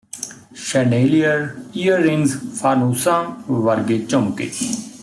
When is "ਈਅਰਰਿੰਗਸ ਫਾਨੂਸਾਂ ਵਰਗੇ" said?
1.75-3.97